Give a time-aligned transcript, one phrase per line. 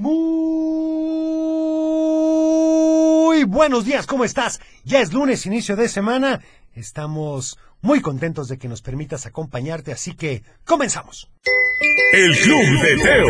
[0.00, 0.14] Muy
[3.42, 4.60] buenos días, ¿cómo estás?
[4.84, 6.40] Ya es lunes, inicio de semana.
[6.72, 11.28] Estamos muy contentos de que nos permitas acompañarte, así que comenzamos.
[12.12, 13.26] El Club de Teo.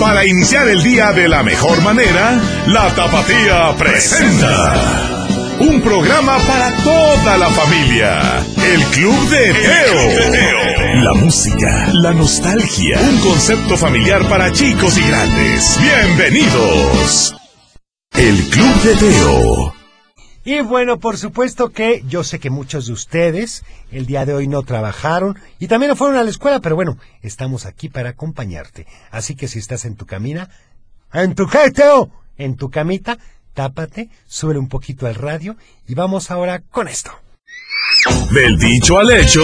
[0.00, 5.25] Para iniciar el día de la mejor manera, la Tapatía presenta.
[5.58, 8.44] Un programa para toda la familia.
[8.62, 11.02] El Club de Teo.
[11.02, 13.00] La música, la nostalgia.
[13.00, 15.78] Un concepto familiar para chicos y grandes.
[15.80, 17.34] Bienvenidos.
[18.12, 19.74] El Club de Teo.
[20.44, 24.48] Y bueno, por supuesto que yo sé que muchos de ustedes el día de hoy
[24.48, 28.86] no trabajaron y también no fueron a la escuela, pero bueno, estamos aquí para acompañarte.
[29.10, 30.50] Así que si estás en tu camina,
[31.14, 33.18] en tu qué, Teo, en tu camita,
[33.56, 35.56] tápate, sube un poquito al radio
[35.88, 37.10] y vamos ahora con esto.
[38.30, 39.42] Del dicho al hecho.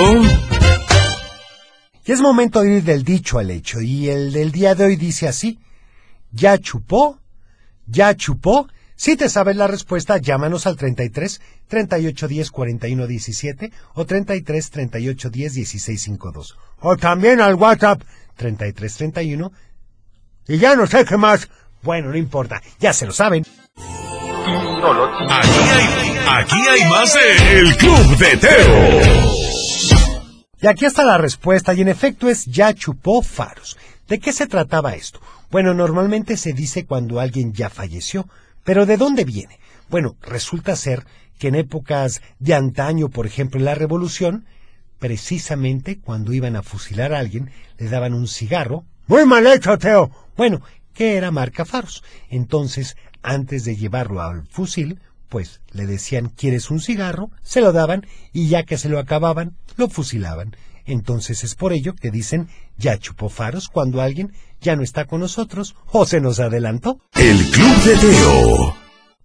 [2.05, 4.97] Y es momento de ir del dicho al hecho y el del día de hoy
[4.97, 5.59] dice así,
[6.31, 7.19] ya chupó,
[7.87, 8.69] ya chupó.
[8.97, 15.31] Si te sabes la respuesta, llámanos al 33 38 10 41 17 o 33 38
[15.31, 16.59] 10 16 52.
[16.81, 18.03] O también al WhatsApp
[18.37, 19.53] 33 31.
[20.49, 21.49] Y ya no sé qué más.
[21.83, 23.45] Bueno, no importa, ya se lo saben.
[26.29, 29.01] Aquí hay, más de El Club de Teo.
[30.61, 33.77] Y aquí está la respuesta, y en efecto es ya chupó faros.
[34.09, 35.21] ¿De qué se trataba esto?
[35.51, 38.29] Bueno, normalmente se dice cuando alguien ya falleció,
[38.65, 39.59] pero ¿de dónde viene?
[39.89, 41.05] Bueno, resulta ser
[41.39, 44.47] que en épocas de antaño, por ejemplo en la Revolución,
[44.99, 48.85] precisamente cuando iban a fusilar a alguien, le daban un cigarro.
[49.07, 50.11] Muy mal hecho, Teo.
[50.37, 52.03] Bueno, que era marca faros.
[52.29, 57.31] Entonces, antes de llevarlo al fusil, pues le decían ¿quieres un cigarro?
[57.43, 60.55] se lo daban y ya que se lo acababan, lo fusilaban.
[60.85, 65.21] Entonces es por ello que dicen ya chupó faros cuando alguien ya no está con
[65.21, 67.01] nosotros o se nos adelantó.
[67.15, 68.77] El Club de Teo.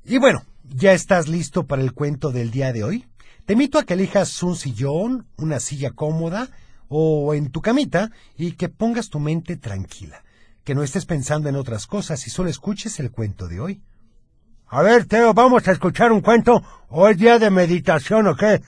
[0.06, 3.06] Y bueno, ¿ya estás listo para el cuento del día de hoy?
[3.45, 6.49] Te invito a que elijas un sillón, una silla cómoda
[6.89, 10.23] o en tu camita y que pongas tu mente tranquila,
[10.67, 13.82] que no estés pensando en otras cosas y solo escuches el cuento de hoy.
[14.67, 18.61] A ver, Teo, ¿vamos a escuchar un cuento o es día de meditación o qué?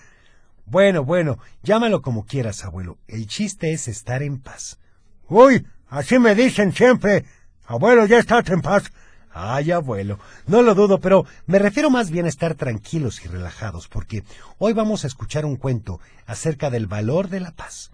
[0.66, 3.00] Bueno, bueno, llámalo como quieras, abuelo.
[3.10, 4.80] El chiste es estar en paz.
[5.28, 7.26] Uy, así me dicen siempre.
[7.66, 8.94] Abuelo, ya estás en paz.
[9.34, 13.90] Ay, abuelo, no lo dudo, pero me refiero más bien a estar tranquilos y relajados,
[13.90, 14.24] porque
[14.58, 17.92] hoy vamos a escuchar un cuento acerca del valor de la paz.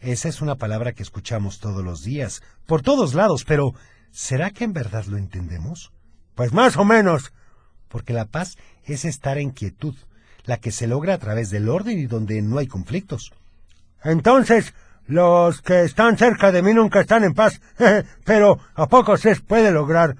[0.00, 3.74] Esa es una palabra que escuchamos todos los días, por todos lados, pero
[4.10, 5.92] ¿será que en verdad lo entendemos?
[6.34, 7.32] Pues más o menos
[7.88, 9.94] porque la paz es estar en quietud,
[10.44, 13.32] la que se logra a través del orden y donde no hay conflictos.
[14.02, 14.74] Entonces,
[15.06, 17.60] los que están cerca de mí nunca están en paz,
[18.24, 20.16] pero ¿a poco se puede lograr?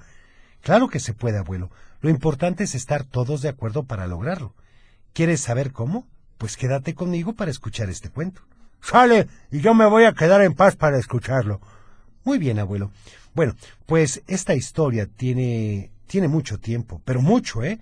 [0.61, 1.69] Claro que se puede, abuelo.
[2.01, 4.55] Lo importante es estar todos de acuerdo para lograrlo.
[5.13, 6.07] ¿Quieres saber cómo?
[6.37, 8.41] Pues quédate conmigo para escuchar este cuento.
[8.81, 11.59] Sale, y yo me voy a quedar en paz para escucharlo.
[12.23, 12.91] Muy bien, abuelo.
[13.33, 13.55] Bueno,
[13.85, 17.79] pues esta historia tiene tiene mucho tiempo, pero mucho, ¿eh?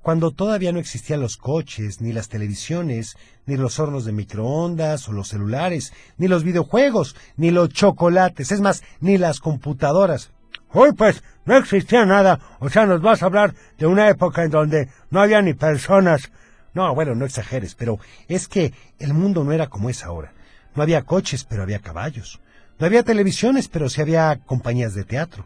[0.00, 3.16] Cuando todavía no existían los coches, ni las televisiones,
[3.46, 8.60] ni los hornos de microondas o los celulares, ni los videojuegos, ni los chocolates, es
[8.60, 10.30] más, ni las computadoras.
[10.72, 14.50] Hoy pues no existía nada, o sea, nos vas a hablar de una época en
[14.50, 16.30] donde no había ni personas.
[16.74, 17.98] No, bueno, no exageres, pero
[18.28, 20.32] es que el mundo no era como es ahora.
[20.74, 22.40] No había coches, pero había caballos.
[22.78, 25.44] No había televisiones, pero sí había compañías de teatro.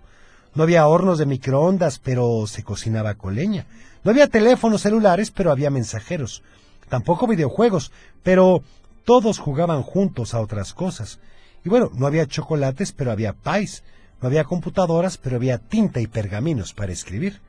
[0.54, 3.66] No había hornos de microondas, pero se cocinaba con leña.
[4.04, 6.42] No había teléfonos celulares, pero había mensajeros.
[6.88, 8.62] Tampoco videojuegos, pero
[9.04, 11.20] todos jugaban juntos a otras cosas.
[11.64, 13.82] Y bueno, no había chocolates, pero había pais.
[14.20, 17.40] No había computadoras, pero había tinta y pergaminos para escribir.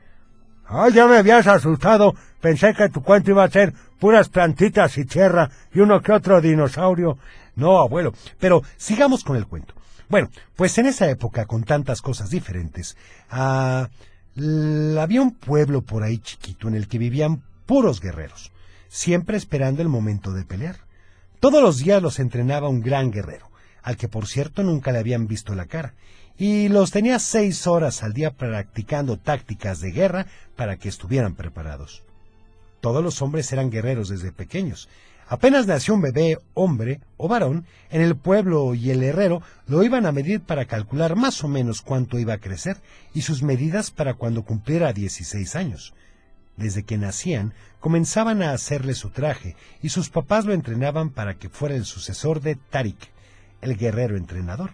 [0.66, 2.14] Ah, ya me habías asustado.
[2.40, 6.40] Pensé que tu cuento iba a ser puras plantitas y tierra y uno que otro
[6.40, 7.18] dinosaurio.
[7.56, 9.74] No, abuelo, pero sigamos con el cuento.
[10.08, 12.96] Bueno, pues en esa época, con tantas cosas diferentes,
[13.30, 13.88] ah,
[15.00, 18.52] había un pueblo por ahí chiquito en el que vivían puros guerreros,
[18.88, 20.76] siempre esperando el momento de pelear.
[21.40, 23.50] Todos los días los entrenaba un gran guerrero,
[23.84, 25.94] al que por cierto nunca le habían visto la cara,
[26.36, 30.26] y los tenía seis horas al día practicando tácticas de guerra
[30.56, 32.02] para que estuvieran preparados.
[32.80, 34.88] Todos los hombres eran guerreros desde pequeños,
[35.26, 40.04] Apenas nació un bebé, hombre o varón, en el pueblo y el herrero lo iban
[40.04, 42.76] a medir para calcular más o menos cuánto iba a crecer
[43.14, 45.94] y sus medidas para cuando cumpliera 16 años.
[46.56, 51.48] Desde que nacían, comenzaban a hacerle su traje y sus papás lo entrenaban para que
[51.48, 53.10] fuera el sucesor de Tarik,
[53.64, 54.72] el guerrero entrenador,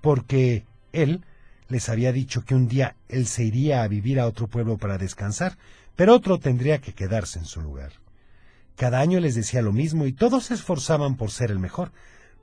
[0.00, 1.24] porque él
[1.72, 4.98] Les había dicho que un día él se iría a vivir a otro pueblo para
[4.98, 5.56] descansar,
[5.96, 7.92] pero otro tendría que quedarse en su lugar.
[8.76, 11.90] Cada año les decía lo mismo y todos se esforzaban por ser el mejor,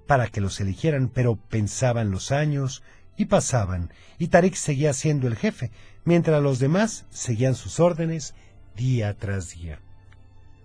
[0.07, 2.81] para que los eligieran, pero pensaban los años
[3.17, 5.69] y pasaban, y Tarik seguía siendo el jefe,
[6.05, 8.33] mientras los demás seguían sus órdenes
[8.75, 9.79] día tras día.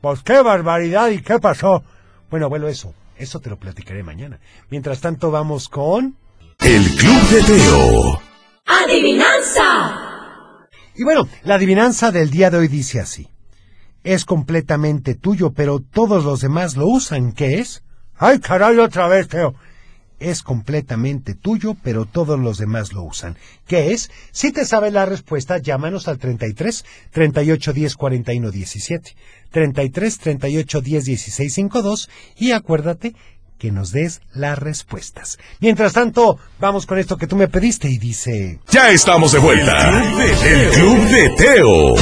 [0.00, 1.85] Pues qué barbaridad y qué pasó.
[2.31, 4.40] Bueno, abuelo, eso, eso te lo platicaré mañana.
[4.70, 6.16] Mientras tanto, vamos con...
[6.61, 8.22] El Club de Teo.
[8.66, 10.00] ¡Adivinanza!
[10.94, 13.28] Y bueno, la adivinanza del día de hoy dice así.
[14.05, 17.32] Es completamente tuyo, pero todos los demás lo usan.
[17.32, 17.82] ¿Qué es?
[18.16, 19.55] ¡Ay, caray, otra vez, Teo!
[20.20, 23.37] Es completamente tuyo, pero todos los demás lo usan.
[23.66, 24.11] ¿Qué es?
[24.32, 29.16] Si te sabes la respuesta, llámanos al 33 38 10 41 17.
[29.50, 33.14] 33 38 10 16 52 y acuérdate
[33.58, 35.38] que nos des las respuestas.
[35.61, 38.61] Mientras tanto, vamos con esto que tú me pediste y dice...
[38.70, 39.90] Ya estamos de vuelta.
[40.44, 41.94] El Club de Teo.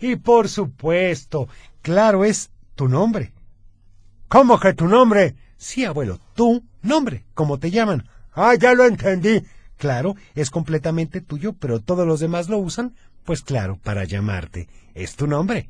[0.00, 1.48] Y por supuesto,
[1.82, 3.32] claro, es tu nombre.
[4.28, 5.34] ¿Cómo que tu nombre?
[5.56, 8.08] Sí, abuelo, tu nombre, ¿cómo te llaman?
[8.32, 9.42] Ah, ya lo entendí.
[9.76, 12.94] Claro, es completamente tuyo, pero todos los demás lo usan,
[13.24, 14.68] pues claro, para llamarte.
[14.94, 15.68] Es tu nombre.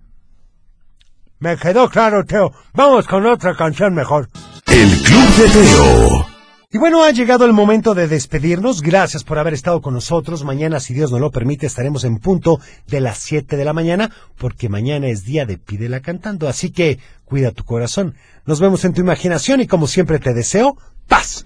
[1.39, 2.53] Me quedó claro, Teo.
[2.73, 4.29] Vamos con otra canción mejor.
[4.67, 6.36] El Club de Teo.
[6.73, 8.83] Y bueno, ha llegado el momento de despedirnos.
[8.83, 10.43] Gracias por haber estado con nosotros.
[10.43, 12.59] Mañana, si Dios nos lo permite, estaremos en punto
[12.89, 16.49] de las 7 de la mañana, porque mañana es día de Pídela cantando.
[16.49, 18.17] Así que cuida tu corazón.
[18.47, 20.77] Nos vemos en tu imaginación y como siempre te deseo
[21.07, 21.46] paz.